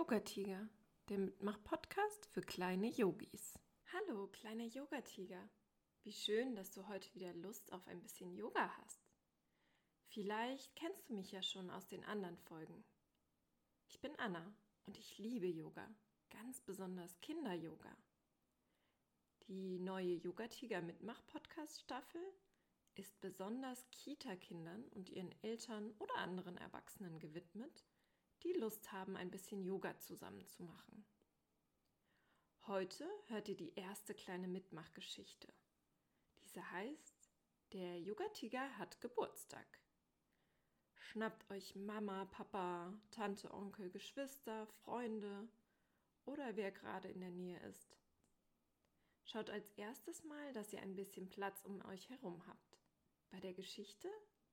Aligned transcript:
Yoga-Tiger, 0.00 0.66
der 1.10 1.18
Mitmach-Podcast 1.18 2.24
für 2.32 2.40
kleine 2.40 2.86
Yogis. 2.86 3.58
Hallo, 3.92 4.28
kleiner 4.28 4.64
Yoga-Tiger. 4.64 5.46
Wie 6.04 6.12
schön, 6.12 6.54
dass 6.54 6.70
du 6.70 6.88
heute 6.88 7.14
wieder 7.14 7.34
Lust 7.34 7.70
auf 7.74 7.86
ein 7.86 8.00
bisschen 8.00 8.32
Yoga 8.32 8.74
hast. 8.78 9.06
Vielleicht 10.06 10.74
kennst 10.74 11.10
du 11.10 11.14
mich 11.14 11.32
ja 11.32 11.42
schon 11.42 11.68
aus 11.68 11.86
den 11.86 12.02
anderen 12.04 12.38
Folgen. 12.38 12.82
Ich 13.88 14.00
bin 14.00 14.18
Anna 14.18 14.50
und 14.86 14.96
ich 14.96 15.18
liebe 15.18 15.46
Yoga, 15.46 15.86
ganz 16.30 16.62
besonders 16.62 17.20
Kinder-Yoga. 17.20 17.94
Die 19.48 19.78
neue 19.80 20.14
Yoga-Tiger 20.14 20.80
Mitmach-Podcast-Staffel 20.80 22.22
ist 22.94 23.20
besonders 23.20 23.84
Kita-Kindern 23.90 24.82
und 24.94 25.10
ihren 25.10 25.34
Eltern 25.42 25.92
oder 25.98 26.16
anderen 26.16 26.56
Erwachsenen 26.56 27.18
gewidmet, 27.18 27.84
die 28.42 28.52
Lust 28.52 28.92
haben, 28.92 29.16
ein 29.16 29.30
bisschen 29.30 29.62
Yoga 29.62 29.98
zusammen 29.98 30.46
zu 30.46 30.62
machen. 30.62 31.04
Heute 32.66 33.08
hört 33.26 33.48
ihr 33.48 33.56
die 33.56 33.74
erste 33.74 34.14
kleine 34.14 34.48
Mitmachgeschichte. 34.48 35.52
Diese 36.42 36.70
heißt 36.70 37.30
Der 37.72 38.00
Yoga-Tiger 38.00 38.78
hat 38.78 39.00
Geburtstag. 39.00 39.66
Schnappt 40.94 41.50
euch 41.50 41.74
Mama, 41.74 42.26
Papa, 42.26 42.92
Tante, 43.10 43.52
Onkel, 43.52 43.90
Geschwister, 43.90 44.66
Freunde 44.84 45.48
oder 46.24 46.56
wer 46.56 46.70
gerade 46.70 47.08
in 47.08 47.20
der 47.20 47.30
Nähe 47.30 47.58
ist. 47.60 47.96
Schaut 49.24 49.50
als 49.50 49.70
erstes 49.70 50.24
mal, 50.24 50.52
dass 50.52 50.72
ihr 50.72 50.80
ein 50.82 50.94
bisschen 50.94 51.28
Platz 51.28 51.64
um 51.64 51.84
euch 51.86 52.08
herum 52.10 52.46
habt. 52.46 52.78
Bei 53.30 53.40
der 53.40 53.54
Geschichte, 53.54 54.08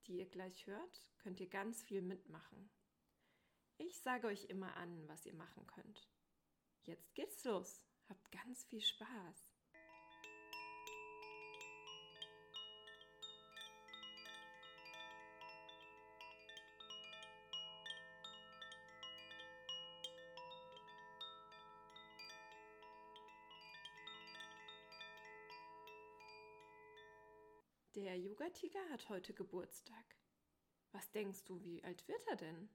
die 0.06 0.18
ihr 0.18 0.26
gleich 0.28 0.66
hört, 0.66 1.02
könnt 1.18 1.40
ihr 1.40 1.48
ganz 1.48 1.82
viel 1.82 2.02
mitmachen. 2.02 2.70
Ich 3.80 4.00
sage 4.00 4.26
euch 4.26 4.44
immer 4.46 4.76
an, 4.76 5.06
was 5.06 5.24
ihr 5.24 5.34
machen 5.34 5.64
könnt. 5.68 6.08
Jetzt 6.82 7.14
geht's 7.14 7.44
los. 7.44 7.80
Habt 8.08 8.30
ganz 8.32 8.64
viel 8.64 8.80
Spaß. 8.80 9.52
Der 27.94 28.16
Yoga-Tiger 28.16 28.88
hat 28.90 29.08
heute 29.08 29.34
Geburtstag. 29.34 30.16
Was 30.90 31.10
denkst 31.12 31.44
du, 31.44 31.62
wie 31.62 31.82
alt 31.84 32.06
wird 32.08 32.26
er 32.26 32.36
denn? 32.36 32.68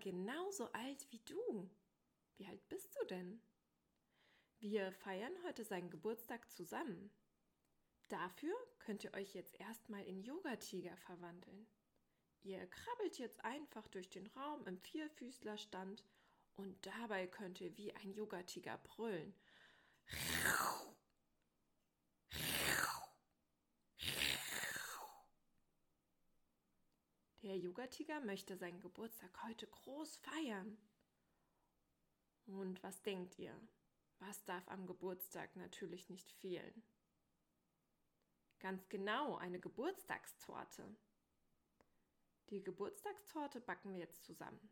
Genauso 0.00 0.70
alt 0.72 1.06
wie 1.10 1.20
du. 1.20 1.70
Wie 2.36 2.46
alt 2.46 2.68
bist 2.68 2.96
du 2.98 3.06
denn? 3.06 3.40
Wir 4.58 4.92
feiern 4.92 5.34
heute 5.44 5.64
seinen 5.64 5.90
Geburtstag 5.90 6.50
zusammen. 6.50 7.10
Dafür 8.08 8.54
könnt 8.78 9.04
ihr 9.04 9.12
euch 9.14 9.34
jetzt 9.34 9.58
erstmal 9.60 10.04
in 10.04 10.22
Yoga-Tiger 10.22 10.96
verwandeln. 10.96 11.66
Ihr 12.42 12.66
krabbelt 12.66 13.18
jetzt 13.18 13.44
einfach 13.44 13.88
durch 13.88 14.08
den 14.08 14.26
Raum 14.28 14.64
im 14.66 14.78
Vierfüßlerstand 14.78 16.04
und 16.54 16.86
dabei 16.86 17.26
könnt 17.26 17.60
ihr 17.60 17.76
wie 17.76 17.92
ein 17.96 18.12
Yoga-Tiger 18.12 18.78
brüllen. 18.78 19.34
Der 27.46 27.56
Yoga-Tiger 27.56 28.18
möchte 28.22 28.56
seinen 28.56 28.80
Geburtstag 28.80 29.44
heute 29.44 29.68
groß 29.68 30.16
feiern. 30.16 30.76
Und 32.46 32.82
was 32.82 33.00
denkt 33.02 33.38
ihr? 33.38 33.56
Was 34.18 34.44
darf 34.46 34.66
am 34.66 34.84
Geburtstag 34.84 35.54
natürlich 35.54 36.10
nicht 36.10 36.28
fehlen? 36.32 36.82
Ganz 38.58 38.88
genau, 38.88 39.36
eine 39.36 39.60
Geburtstagstorte. 39.60 40.96
Die 42.50 42.64
Geburtstagstorte 42.64 43.60
backen 43.60 43.92
wir 43.92 44.00
jetzt 44.00 44.24
zusammen. 44.24 44.68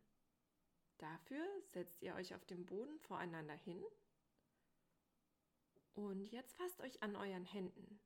Dafür 0.99 1.47
setzt 1.67 2.03
ihr 2.03 2.17
euch 2.17 2.35
auf 2.35 2.45
dem 2.45 2.67
Boden 2.67 2.99
voreinander 2.99 3.55
hin 3.55 3.85
und 5.93 6.27
jetzt 6.27 6.57
fasst 6.57 6.81
euch 6.81 7.01
an 7.05 7.15
euren 7.15 7.45
Händen. 7.45 8.01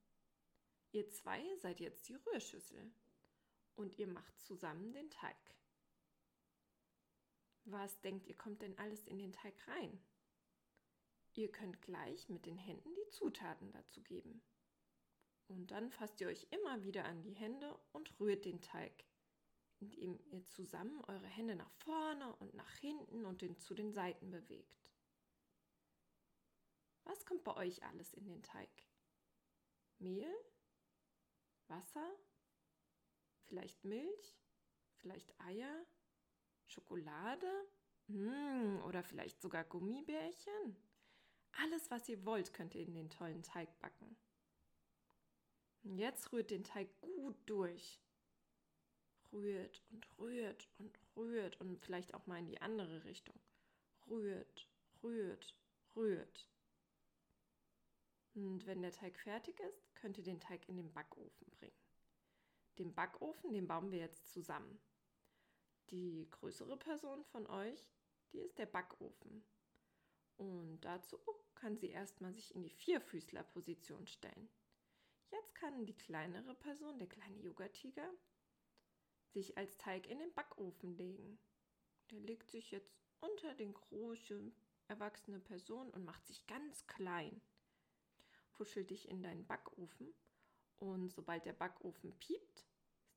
Ihr 0.93 1.09
zwei 1.09 1.43
seid 1.57 1.81
jetzt 1.81 2.07
die 2.11 2.17
Rührschüssel 2.17 2.93
und 3.79 3.97
ihr 3.99 4.09
macht 4.09 4.39
zusammen 4.41 4.93
den 4.93 5.09
Teig. 5.11 5.37
Was 7.65 8.01
denkt 8.01 8.27
ihr, 8.27 8.37
kommt 8.37 8.63
denn 8.63 8.77
alles 8.79 9.07
in 9.07 9.19
den 9.19 9.33
Teig 9.33 9.55
rein? 9.69 10.03
Ihr 11.35 11.51
könnt 11.53 11.81
gleich 11.83 12.29
mit 12.29 12.45
den 12.47 12.57
Händen 12.57 12.93
die 12.95 13.11
Zutaten 13.11 13.71
dazu 13.71 14.03
geben. 14.03 14.43
Und 15.47 15.71
dann 15.71 15.91
fasst 15.91 16.21
ihr 16.21 16.27
euch 16.27 16.47
immer 16.51 16.83
wieder 16.83 17.05
an 17.05 17.23
die 17.23 17.35
Hände 17.35 17.79
und 17.93 18.19
rührt 18.19 18.45
den 18.45 18.61
Teig, 18.61 19.05
indem 19.79 20.19
ihr 20.27 20.45
zusammen 20.45 21.03
eure 21.05 21.27
Hände 21.27 21.55
nach 21.55 21.71
vorne 21.71 22.35
und 22.37 22.55
nach 22.55 22.75
hinten 22.79 23.25
und 23.25 23.43
den, 23.43 23.59
zu 23.59 23.75
den 23.75 23.93
Seiten 23.93 24.31
bewegt. 24.31 24.91
Was 27.05 27.25
kommt 27.25 27.45
bei 27.45 27.55
euch 27.57 27.85
alles 27.85 28.13
in 28.13 28.27
den 28.27 28.43
Teig? 28.43 28.71
Mehl? 29.99 30.35
Wasser? 31.69 32.19
Vielleicht 33.49 33.83
Milch? 33.85 34.37
Vielleicht 34.97 35.41
Eier? 35.41 35.87
Schokolade? 36.67 37.51
Mmh, 38.09 38.85
oder 38.85 39.03
vielleicht 39.03 39.41
sogar 39.41 39.65
Gummibärchen? 39.65 40.77
Alles, 41.53 41.91
was 41.91 42.09
ihr 42.09 42.25
wollt, 42.25 42.53
könnt 42.53 42.75
ihr 42.75 42.83
in 42.83 42.95
den 42.95 43.11
tollen 43.11 43.43
Teig 43.43 43.79
backen. 43.81 44.17
Jetzt 45.83 46.33
rührt 46.33 46.51
den 46.51 46.65
Teig 46.65 46.89
gut 47.01 47.37
durch. 47.47 48.01
Rührt 49.33 49.83
und 49.91 50.07
rührt 50.19 50.69
und 50.79 50.99
rührt 51.17 51.61
und 51.61 51.81
vielleicht 51.81 52.15
auch 52.15 52.27
mal 52.27 52.39
in 52.39 52.47
die 52.47 52.61
andere 52.61 53.05
Richtung. 53.05 53.39
Rührt, 54.09 54.69
rührt, 55.03 55.57
rührt. 55.97 56.49
Und 58.35 58.67
wenn 58.67 58.83
der 58.83 58.93
Teig 58.93 59.19
fertig 59.19 59.59
ist, 59.61 59.95
könnt 59.95 60.19
ihr 60.19 60.25
den 60.25 60.41
Teig 60.41 60.69
in 60.69 60.77
den 60.77 60.93
Backofen 60.93 61.51
bringen. 61.51 61.88
Den 62.79 62.95
Backofen, 62.95 63.53
den 63.53 63.67
bauen 63.67 63.91
wir 63.91 63.99
jetzt 63.99 64.29
zusammen. 64.33 64.81
Die 65.91 66.29
größere 66.31 66.77
Person 66.77 67.25
von 67.25 67.47
euch, 67.47 67.89
die 68.33 68.39
ist 68.39 68.59
der 68.59 68.67
Backofen. 68.67 69.45
Und 70.37 70.81
dazu 70.81 71.19
kann 71.55 71.77
sie 71.77 71.91
erstmal 71.91 72.33
sich 72.33 72.55
in 72.55 72.63
die 72.63 72.71
Vierfüßlerposition 72.71 74.07
stellen. 74.07 74.49
Jetzt 75.31 75.55
kann 75.57 75.87
die 75.87 75.97
kleinere 75.97 76.55
Person, 76.55 76.99
der 76.99 77.09
kleine 77.09 77.39
Yoga-Tiger, 77.39 78.09
sich 79.33 79.59
als 79.59 79.77
Teig 79.77 80.07
in 80.07 80.19
den 80.19 80.33
Backofen 80.35 80.97
legen. 80.97 81.39
Der 82.11 82.21
legt 82.21 82.51
sich 82.51 82.71
jetzt 82.71 82.97
unter 83.21 83.55
den 83.55 83.75
großen 83.75 84.55
erwachsene 84.87 85.41
Person 85.41 85.91
und 85.91 86.05
macht 86.05 86.27
sich 86.27 86.47
ganz 86.47 86.87
klein. 86.87 87.41
Puschel 88.53 88.85
dich 88.85 89.09
in 89.09 89.23
deinen 89.23 89.47
Backofen 89.47 90.15
und 90.79 91.13
sobald 91.13 91.45
der 91.45 91.53
Backofen 91.53 92.17
piept, 92.19 92.68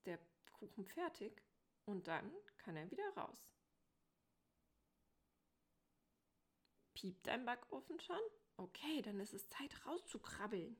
der 0.04 0.18
Kuchen 0.52 0.86
fertig 0.86 1.42
und 1.84 2.06
dann 2.06 2.30
kann 2.58 2.76
er 2.76 2.90
wieder 2.90 3.08
raus. 3.16 3.52
Piept 6.94 7.26
dein 7.26 7.44
Backofen 7.44 7.98
schon? 8.00 8.20
Okay, 8.56 9.02
dann 9.02 9.18
ist 9.18 9.34
es 9.34 9.48
Zeit 9.48 9.86
rauszukrabbeln. 9.86 10.76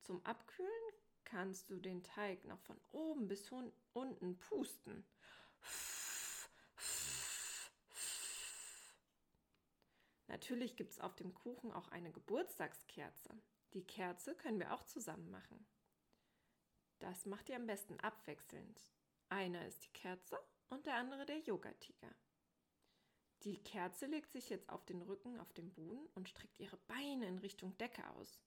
Zum 0.00 0.24
Abkühlen 0.26 0.70
kannst 1.24 1.70
du 1.70 1.78
den 1.78 2.02
Teig 2.02 2.44
noch 2.44 2.58
von 2.60 2.80
oben 2.90 3.28
bis 3.28 3.50
unten 3.92 4.38
pusten. 4.38 5.06
Natürlich 10.26 10.76
gibt 10.76 10.92
es 10.92 10.98
auf 10.98 11.14
dem 11.14 11.34
Kuchen 11.34 11.72
auch 11.72 11.88
eine 11.88 12.10
Geburtstagskerze. 12.10 13.38
Die 13.74 13.84
Kerze 13.84 14.34
können 14.34 14.58
wir 14.58 14.72
auch 14.72 14.82
zusammen 14.84 15.30
machen. 15.30 15.66
Das 17.02 17.26
macht 17.26 17.48
ihr 17.48 17.56
am 17.56 17.66
besten 17.66 17.98
abwechselnd. 17.98 18.80
Einer 19.28 19.66
ist 19.66 19.82
die 19.82 19.92
Kerze 19.92 20.38
und 20.70 20.86
der 20.86 20.94
andere 20.94 21.26
der 21.26 21.40
Yoga-Tiger. 21.40 22.14
Die 23.42 23.60
Kerze 23.64 24.06
legt 24.06 24.30
sich 24.30 24.48
jetzt 24.50 24.68
auf 24.68 24.84
den 24.84 25.02
Rücken 25.02 25.40
auf 25.40 25.52
dem 25.52 25.72
Boden 25.72 26.06
und 26.14 26.28
streckt 26.28 26.60
ihre 26.60 26.76
Beine 26.76 27.26
in 27.26 27.38
Richtung 27.38 27.76
Decke 27.78 28.08
aus. 28.10 28.38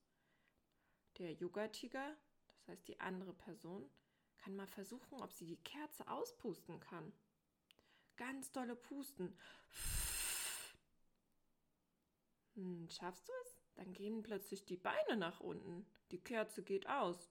Der 1.18 1.34
Yoga-Tiger, 1.34 2.16
das 2.48 2.68
heißt 2.68 2.88
die 2.88 2.98
andere 2.98 3.34
Person, 3.34 3.90
kann 4.38 4.56
mal 4.56 4.68
versuchen, 4.68 5.20
ob 5.20 5.34
sie 5.34 5.44
die 5.44 5.62
Kerze 5.62 6.08
auspusten 6.08 6.80
kann. 6.80 7.12
Ganz 8.16 8.52
dolle 8.52 8.74
pusten. 8.74 9.38
Hm, 12.54 12.88
schaffst 12.88 13.28
du 13.28 13.32
es? 13.44 13.60
Dann 13.74 13.92
gehen 13.92 14.22
plötzlich 14.22 14.64
die 14.64 14.78
Beine 14.78 15.18
nach 15.18 15.40
unten. 15.40 15.86
Die 16.10 16.24
Kerze 16.24 16.62
geht 16.62 16.88
aus. 16.88 17.28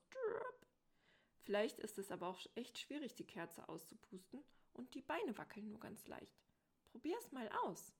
Vielleicht 1.46 1.78
ist 1.78 1.96
es 1.96 2.10
aber 2.10 2.26
auch 2.26 2.40
echt 2.56 2.76
schwierig, 2.76 3.14
die 3.14 3.24
Kerze 3.24 3.68
auszupusten 3.68 4.42
und 4.72 4.92
die 4.94 5.00
Beine 5.00 5.38
wackeln 5.38 5.68
nur 5.68 5.78
ganz 5.78 6.04
leicht. 6.08 6.42
Probier's 6.86 7.30
mal 7.30 7.48
aus. 7.62 7.94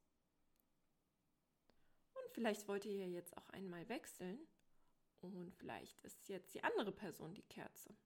Und 2.15 2.33
vielleicht 2.33 2.67
wollt 2.67 2.85
ihr 2.87 2.97
ja 2.97 3.07
jetzt 3.07 3.37
auch 3.37 3.49
einmal 3.51 3.89
wechseln 3.89 4.49
und 5.21 5.55
vielleicht 5.55 6.01
ist 6.01 6.29
jetzt 6.29 6.55
die 6.55 6.65
andere 6.65 6.91
Person 6.91 7.37
die 7.37 7.45
Kerze. 7.45 7.97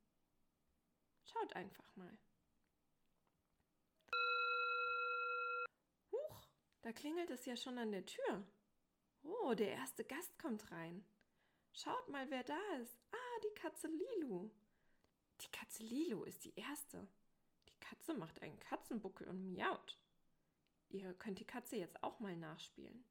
Schaut 1.24 1.56
einfach 1.56 1.96
mal. 1.96 2.18
Huch, 6.12 6.46
da 6.82 6.92
klingelt 6.92 7.30
es 7.30 7.46
ja 7.46 7.56
schon 7.56 7.78
an 7.78 7.92
der 7.92 8.04
Tür. 8.04 8.46
Oh, 9.22 9.54
der 9.54 9.70
erste 9.70 10.04
Gast 10.04 10.38
kommt 10.38 10.70
rein. 10.70 11.02
Schaut 11.72 12.10
mal, 12.10 12.28
wer 12.28 12.44
da 12.44 12.60
ist. 12.82 13.00
Ah, 13.10 13.40
die 13.42 13.54
Katze 13.54 13.88
Lilu. 13.88 14.50
Die 15.40 15.50
Katze 15.50 15.82
Lilu 15.82 16.24
ist 16.24 16.44
die 16.44 16.54
erste. 16.54 17.06
Die 17.68 17.78
Katze 17.80 18.14
macht 18.14 18.42
einen 18.42 18.58
Katzenbuckel 18.60 19.28
und 19.28 19.52
miaut. 19.52 19.98
Ihr 20.90 21.14
könnt 21.14 21.38
die 21.38 21.46
Katze 21.46 21.76
jetzt 21.76 22.02
auch 22.02 22.20
mal 22.20 22.36
nachspielen. 22.36 23.04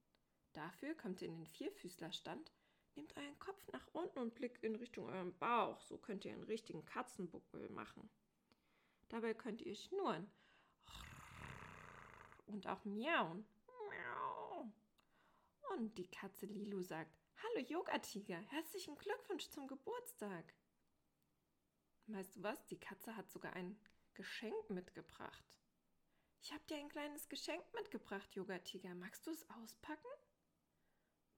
Dafür 0.53 0.93
kommt 0.95 1.21
ihr 1.21 1.29
in 1.29 1.37
den 1.37 1.47
Vierfüßlerstand, 1.47 2.51
nehmt 2.95 3.15
euren 3.15 3.39
Kopf 3.39 3.65
nach 3.71 3.87
unten 3.93 4.19
und 4.19 4.35
blickt 4.35 4.63
in 4.63 4.75
Richtung 4.75 5.05
euren 5.05 5.35
Bauch. 5.37 5.81
So 5.81 5.97
könnt 5.97 6.25
ihr 6.25 6.33
einen 6.33 6.43
richtigen 6.43 6.85
Katzenbuckel 6.85 7.69
machen. 7.69 8.09
Dabei 9.09 9.33
könnt 9.33 9.61
ihr 9.61 9.75
schnurren 9.75 10.29
und 12.47 12.67
auch 12.67 12.83
miauen. 12.85 13.45
Und 15.71 15.97
die 15.97 16.07
Katze 16.07 16.45
Lilu 16.45 16.81
sagt, 16.81 17.15
Hallo 17.41 17.65
Yoga-Tiger, 17.65 18.39
herzlichen 18.49 18.97
Glückwunsch 18.97 19.49
zum 19.49 19.67
Geburtstag. 19.67 20.53
Weißt 22.11 22.35
du 22.35 22.43
was, 22.43 22.65
die 22.67 22.79
Katze 22.79 23.15
hat 23.15 23.29
sogar 23.31 23.53
ein 23.53 23.79
Geschenk 24.13 24.69
mitgebracht. 24.69 25.57
Ich 26.41 26.51
habe 26.51 26.63
dir 26.69 26.77
ein 26.77 26.89
kleines 26.89 27.29
Geschenk 27.29 27.63
mitgebracht, 27.73 28.33
Yoga-Tiger. 28.33 28.95
Magst 28.95 29.27
du 29.27 29.31
es 29.31 29.49
auspacken? 29.51 30.07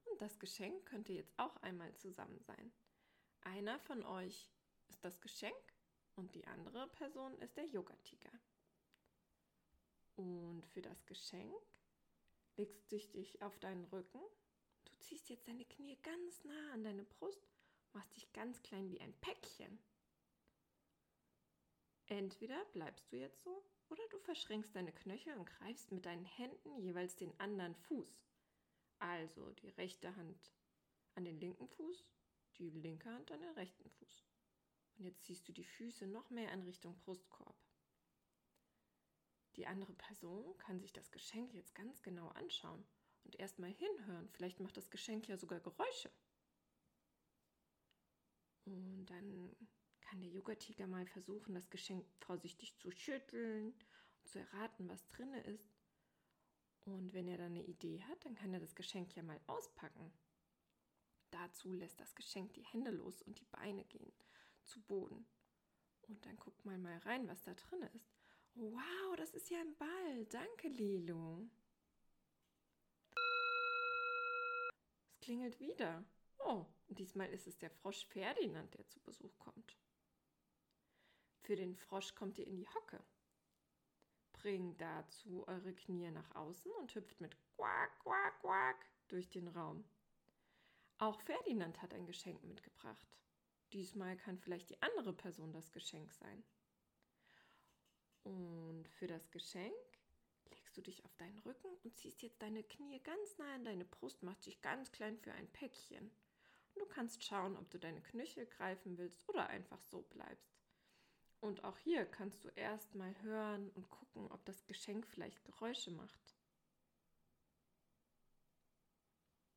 Und 0.05 0.21
das 0.21 0.39
Geschenk 0.39 0.85
könnte 0.85 1.13
jetzt 1.13 1.37
auch 1.37 1.57
einmal 1.57 1.93
zusammen 1.95 2.39
sein. 2.39 2.71
Einer 3.41 3.79
von 3.79 4.03
euch 4.03 4.49
ist 4.87 5.03
das 5.03 5.19
Geschenk 5.21 5.53
und 6.15 6.35
die 6.35 6.47
andere 6.47 6.87
Person 6.89 7.37
ist 7.39 7.57
der 7.57 7.65
Yoga-Tiger. 7.65 8.31
Und 10.15 10.65
für 10.67 10.81
das 10.81 11.05
Geschenk 11.05 11.53
legst 12.55 12.91
du 12.91 12.97
dich 12.97 13.41
auf 13.41 13.57
deinen 13.59 13.85
Rücken 13.85 14.21
ziehst 15.11 15.29
jetzt 15.29 15.47
deine 15.47 15.65
Knie 15.65 15.97
ganz 16.03 16.43
nah 16.45 16.71
an 16.73 16.83
deine 16.83 17.03
Brust, 17.03 17.45
machst 17.91 18.15
dich 18.15 18.31
ganz 18.31 18.61
klein 18.61 18.89
wie 18.89 19.01
ein 19.01 19.13
Päckchen. 19.19 19.77
Entweder 22.11 22.65
bleibst 22.73 23.09
du 23.09 23.15
jetzt 23.15 23.41
so 23.41 23.63
oder 23.87 24.05
du 24.09 24.19
verschränkst 24.19 24.75
deine 24.75 24.91
Knöchel 24.91 25.33
und 25.37 25.45
greifst 25.45 25.93
mit 25.93 26.05
deinen 26.05 26.25
Händen 26.25 26.75
jeweils 26.75 27.15
den 27.15 27.39
anderen 27.39 27.73
Fuß. 27.73 28.21
Also 28.99 29.49
die 29.53 29.69
rechte 29.69 30.13
Hand 30.17 30.51
an 31.15 31.23
den 31.23 31.39
linken 31.39 31.69
Fuß, 31.69 32.05
die 32.57 32.69
linke 32.69 33.09
Hand 33.09 33.31
an 33.31 33.39
den 33.39 33.51
rechten 33.51 33.89
Fuß. 33.89 34.25
Und 34.97 35.05
jetzt 35.05 35.23
ziehst 35.23 35.47
du 35.47 35.53
die 35.53 35.63
Füße 35.63 36.05
noch 36.05 36.29
mehr 36.29 36.51
in 36.51 36.63
Richtung 36.63 36.99
Brustkorb. 36.99 37.55
Die 39.55 39.65
andere 39.65 39.93
Person 39.93 40.57
kann 40.57 40.81
sich 40.81 40.91
das 40.91 41.11
Geschenk 41.11 41.53
jetzt 41.53 41.73
ganz 41.75 42.01
genau 42.01 42.27
anschauen 42.27 42.85
und 43.23 43.37
erstmal 43.37 43.71
hinhören. 43.71 44.27
Vielleicht 44.33 44.59
macht 44.59 44.75
das 44.75 44.91
Geschenk 44.91 45.29
ja 45.29 45.37
sogar 45.37 45.61
Geräusche. 45.61 46.11
Und 48.65 49.05
dann 49.05 49.55
kann 50.01 50.21
der 50.21 50.29
Yoga-Tiger 50.29 50.87
mal 50.87 51.05
versuchen, 51.05 51.53
das 51.53 51.69
Geschenk 51.69 52.05
vorsichtig 52.19 52.75
zu 52.77 52.91
schütteln 52.91 53.73
und 54.19 54.27
zu 54.27 54.39
erraten, 54.39 54.89
was 54.89 55.05
drin 55.07 55.33
ist. 55.33 55.69
Und 56.85 57.13
wenn 57.13 57.27
er 57.27 57.37
dann 57.37 57.53
eine 57.53 57.63
Idee 57.63 58.01
hat, 58.03 58.25
dann 58.25 58.35
kann 58.35 58.53
er 58.53 58.59
das 58.59 58.75
Geschenk 58.75 59.15
ja 59.15 59.23
mal 59.23 59.39
auspacken. 59.47 60.11
Dazu 61.29 61.73
lässt 61.73 61.99
das 61.99 62.15
Geschenk 62.15 62.53
die 62.53 62.65
Hände 62.65 62.91
los 62.91 63.21
und 63.21 63.39
die 63.39 63.45
Beine 63.45 63.85
gehen 63.85 64.11
zu 64.63 64.81
Boden. 64.81 65.25
Und 66.07 66.25
dann 66.25 66.37
guckt 66.37 66.65
mal 66.65 66.77
mal 66.77 66.97
rein, 66.99 67.27
was 67.27 67.43
da 67.43 67.53
drin 67.53 67.83
ist. 67.93 68.11
Wow, 68.55 69.15
das 69.15 69.33
ist 69.33 69.49
ja 69.49 69.59
ein 69.59 69.75
Ball. 69.77 70.25
Danke, 70.25 70.67
Lilo. 70.67 71.47
klingelt 75.21 75.59
wieder. 75.61 76.03
Oh, 76.39 76.65
diesmal 76.89 77.29
ist 77.29 77.47
es 77.47 77.57
der 77.57 77.69
Frosch 77.69 78.05
Ferdinand, 78.07 78.73
der 78.73 78.85
zu 78.89 78.99
Besuch 78.99 79.37
kommt. 79.39 79.77
Für 81.51 81.57
den 81.57 81.75
Frosch 81.75 82.15
kommt 82.15 82.37
ihr 82.37 82.47
in 82.47 82.55
die 82.55 82.69
Hocke. 82.69 83.03
Bringt 84.31 84.79
dazu 84.79 85.45
eure 85.49 85.73
Knie 85.73 86.09
nach 86.09 86.33
außen 86.33 86.71
und 86.79 86.95
hüpft 86.95 87.19
mit 87.19 87.35
Quack, 87.57 87.99
Quack, 87.99 88.39
Quack 88.39 88.85
durch 89.09 89.29
den 89.29 89.49
Raum. 89.49 89.83
Auch 90.97 91.19
Ferdinand 91.19 91.81
hat 91.81 91.93
ein 91.93 92.05
Geschenk 92.05 92.41
mitgebracht. 92.45 93.17
Diesmal 93.73 94.15
kann 94.15 94.37
vielleicht 94.37 94.69
die 94.69 94.81
andere 94.81 95.11
Person 95.11 95.51
das 95.51 95.73
Geschenk 95.73 96.13
sein. 96.13 96.41
Und 98.23 98.87
für 98.87 99.07
das 99.07 99.29
Geschenk 99.29 99.75
legst 100.51 100.77
du 100.77 100.81
dich 100.81 101.03
auf 101.03 101.13
deinen 101.17 101.39
Rücken 101.39 101.67
und 101.83 101.97
ziehst 101.97 102.21
jetzt 102.21 102.41
deine 102.41 102.63
Knie 102.63 103.01
ganz 103.01 103.37
nah 103.39 103.55
an 103.55 103.65
deine 103.65 103.83
Brust, 103.83 104.23
machst 104.23 104.45
dich 104.45 104.61
ganz 104.61 104.89
klein 104.93 105.17
für 105.17 105.33
ein 105.33 105.51
Päckchen. 105.51 106.11
Du 106.75 106.85
kannst 106.85 107.25
schauen, 107.25 107.57
ob 107.57 107.69
du 107.69 107.77
deine 107.77 107.99
Knöchel 107.99 108.45
greifen 108.45 108.97
willst 108.97 109.27
oder 109.27 109.47
einfach 109.47 109.81
so 109.81 110.03
bleibst. 110.03 110.60
Und 111.41 111.63
auch 111.63 111.77
hier 111.79 112.05
kannst 112.05 112.43
du 112.43 112.49
erstmal 112.49 113.19
hören 113.23 113.71
und 113.71 113.89
gucken, 113.89 114.31
ob 114.31 114.45
das 114.45 114.65
Geschenk 114.67 115.07
vielleicht 115.07 115.43
Geräusche 115.43 115.91
macht. 115.91 116.35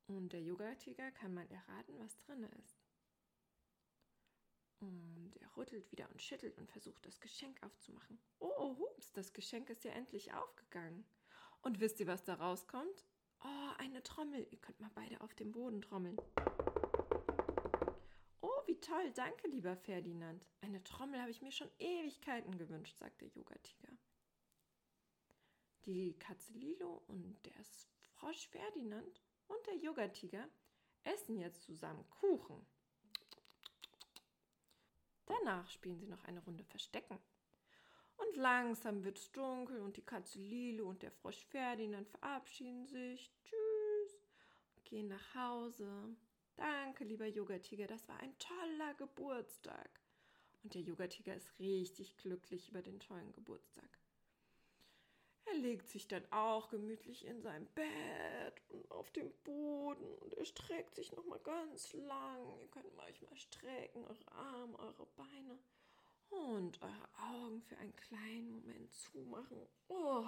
Und 0.07 0.33
der 0.33 0.41
Yoga-Tiger 0.41 1.11
kann 1.11 1.33
mal 1.33 1.47
erraten, 1.49 1.97
was 1.99 2.17
drin 2.17 2.43
ist. 2.63 2.85
Und 4.79 5.33
er 5.39 5.57
rüttelt 5.57 5.91
wieder 5.91 6.09
und 6.11 6.21
schüttelt 6.21 6.57
und 6.57 6.69
versucht, 6.69 7.05
das 7.05 7.19
Geschenk 7.19 7.61
aufzumachen. 7.63 8.19
Oh, 8.39 8.51
oh, 8.57 8.77
hups, 8.77 9.13
das 9.13 9.33
Geschenk 9.33 9.69
ist 9.69 9.83
ja 9.83 9.91
endlich 9.91 10.33
aufgegangen. 10.33 11.05
Und 11.61 11.79
wisst 11.79 11.99
ihr, 11.99 12.07
was 12.07 12.23
da 12.23 12.35
rauskommt? 12.35 13.05
Oh, 13.43 13.71
eine 13.77 14.01
Trommel. 14.03 14.47
Ihr 14.51 14.59
könnt 14.59 14.79
mal 14.79 14.91
beide 14.93 15.21
auf 15.21 15.33
dem 15.35 15.51
Boden 15.51 15.81
trommeln. 15.81 16.17
Toll. 18.85 19.11
Danke, 19.15 19.47
lieber 19.47 19.75
Ferdinand. 19.75 20.47
Eine 20.61 20.83
Trommel 20.83 21.19
habe 21.19 21.31
ich 21.31 21.41
mir 21.41 21.51
schon 21.51 21.71
Ewigkeiten 21.79 22.55
gewünscht, 22.55 22.95
sagt 22.99 23.19
der 23.19 23.29
Yogatiger. 23.29 23.89
Die 25.85 26.13
Katze 26.19 26.53
Lilo 26.53 27.01
und 27.07 27.43
der 27.47 27.63
Frosch 28.13 28.47
Ferdinand 28.47 29.23
und 29.47 29.65
der 29.65 29.77
Yogatiger 29.77 30.47
essen 31.03 31.39
jetzt 31.39 31.63
zusammen 31.63 32.07
Kuchen. 32.11 32.63
Danach 35.25 35.67
spielen 35.71 35.99
sie 35.99 36.07
noch 36.07 36.23
eine 36.25 36.43
Runde 36.43 36.63
Verstecken. 36.65 37.17
Und 38.17 38.35
langsam 38.35 39.03
wird 39.03 39.17
es 39.17 39.31
dunkel 39.31 39.81
und 39.81 39.97
die 39.97 40.05
Katze 40.05 40.37
Lilo 40.37 40.87
und 40.87 41.01
der 41.01 41.11
Frosch 41.11 41.43
Ferdinand 41.47 42.07
verabschieden 42.07 42.85
sich. 42.85 43.31
Tschüss. 43.43 44.21
Und 44.75 44.85
gehen 44.85 45.07
nach 45.07 45.33
Hause. 45.33 46.15
Danke, 46.57 47.03
lieber 47.03 47.25
Yogatiger, 47.25 47.87
das 47.87 48.07
war 48.07 48.19
ein 48.19 48.37
toller 48.39 48.93
Geburtstag. 48.95 49.89
Und 50.63 50.73
der 50.73 50.81
Yogatiger 50.81 51.35
ist 51.35 51.59
richtig 51.59 52.17
glücklich 52.17 52.69
über 52.69 52.81
den 52.81 52.99
tollen 52.99 53.31
Geburtstag. 53.33 53.99
Er 55.45 55.53
legt 55.53 55.87
sich 55.87 56.07
dann 56.07 56.25
auch 56.31 56.69
gemütlich 56.69 57.25
in 57.25 57.39
sein 57.41 57.67
Bett 57.75 58.63
und 58.69 58.89
auf 58.89 59.11
dem 59.11 59.31
Boden 59.43 60.15
und 60.15 60.33
er 60.33 60.45
streckt 60.45 60.95
sich 60.95 61.11
nochmal 61.11 61.39
ganz 61.39 61.93
lang. 61.93 62.59
Ihr 62.59 62.67
könnt 62.69 62.95
manchmal 62.95 63.35
strecken, 63.35 64.03
eure 64.05 64.31
Arme, 64.31 64.79
eure 64.79 65.05
Beine 65.15 65.59
und 66.29 66.81
eure 66.81 67.09
Augen 67.31 67.61
für 67.61 67.77
einen 67.77 67.95
kleinen 67.95 68.49
Moment 68.49 68.91
zumachen. 68.91 69.67
Oh. 69.87 70.25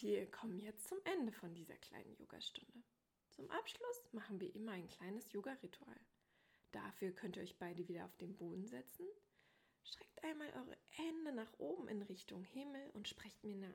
Wir 0.00 0.30
kommen 0.30 0.60
jetzt 0.60 0.86
zum 0.86 0.98
Ende 1.02 1.32
von 1.32 1.56
dieser 1.56 1.76
kleinen 1.76 2.14
Yogastunde. 2.14 2.84
Zum 3.30 3.50
Abschluss 3.50 4.12
machen 4.12 4.38
wir 4.38 4.54
immer 4.54 4.70
ein 4.70 4.86
kleines 4.86 5.32
Yoga-Ritual. 5.32 6.00
Dafür 6.70 7.10
könnt 7.10 7.36
ihr 7.36 7.42
euch 7.42 7.58
beide 7.58 7.88
wieder 7.88 8.04
auf 8.04 8.16
den 8.18 8.36
Boden 8.36 8.64
setzen. 8.68 9.04
Streckt 9.82 10.22
einmal 10.22 10.52
eure 10.52 10.76
Hände 10.90 11.32
nach 11.32 11.52
oben 11.58 11.88
in 11.88 12.02
Richtung 12.02 12.44
Himmel 12.44 12.90
und 12.90 13.08
sprecht 13.08 13.42
mir 13.42 13.56
nach. 13.56 13.74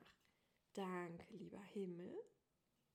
Danke, 0.72 1.26
lieber 1.36 1.60
Himmel. 1.60 2.16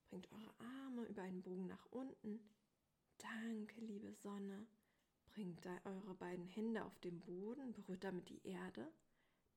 Bringt 0.09 0.31
eure 0.31 0.55
Arme 0.57 1.05
über 1.05 1.21
einen 1.21 1.43
Bogen 1.43 1.67
nach 1.67 1.85
unten. 1.91 2.39
Danke, 3.19 3.79
liebe 3.81 4.11
Sonne. 4.11 4.65
Bringt 5.27 5.67
eure 5.85 6.15
beiden 6.15 6.47
Hände 6.47 6.83
auf 6.83 6.97
den 6.97 7.19
Boden, 7.19 7.73
berührt 7.73 8.03
damit 8.03 8.27
die 8.29 8.43
Erde. 8.43 8.91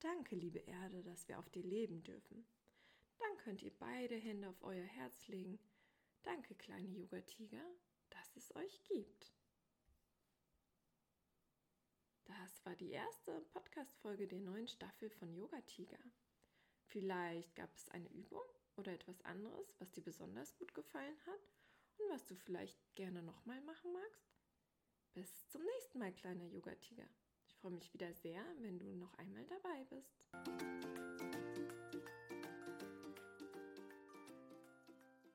Danke, 0.01 0.37
liebe 0.37 0.59
Erde, 0.59 1.03
dass 1.03 1.27
wir 1.27 1.39
auf 1.39 1.49
dir 1.49 1.63
leben 1.63 2.03
dürfen. 2.03 2.45
Dann 3.23 3.39
könnt 3.39 3.63
ihr 3.63 3.73
beide 3.79 4.17
Hände 4.17 4.49
auf 4.49 4.63
euer 4.63 4.85
Herz 4.85 5.29
legen. 5.29 5.59
Danke, 6.23 6.55
kleine 6.55 6.89
Yoga-Tiger, 6.89 7.65
dass 8.11 8.37
es 8.37 8.55
euch 8.57 8.83
gibt. 8.85 9.33
Das 12.25 12.65
war 12.65 12.75
die 12.77 12.91
erste 12.91 13.41
Podcast-Folge 13.53 14.27
der 14.27 14.41
neuen 14.41 14.67
Staffel 14.67 15.11
von 15.11 15.33
Yoga 15.35 15.61
Tiger. 15.63 15.99
Vielleicht 16.87 17.55
gab 17.55 17.73
es 17.75 17.89
eine 17.91 18.09
Übung 18.09 18.43
oder 18.77 18.93
etwas 18.93 19.21
anderes, 19.23 19.75
was 19.79 19.91
dir 19.93 20.03
besonders 20.03 20.55
gut 20.57 20.75
gefallen 20.75 21.17
hat 21.27 21.41
und 21.99 22.11
was 22.11 22.25
du 22.27 22.35
vielleicht 22.35 22.79
gerne 22.95 23.23
nochmal 23.23 23.61
machen 23.63 23.93
magst. 23.93 24.33
Bis 25.15 25.49
zum 25.49 25.63
nächsten 25.63 25.99
Mal, 25.99 26.13
kleiner 26.13 26.45
Yoga 26.47 26.75
Tiger. 26.75 27.07
Ich 27.47 27.55
freue 27.57 27.73
mich 27.73 27.93
wieder 27.93 28.13
sehr, 28.15 28.45
wenn 28.59 28.79
du 28.79 28.95
noch 28.95 29.15
einmal 29.15 29.45
dabei 29.47 29.85
bist. 29.85 31.12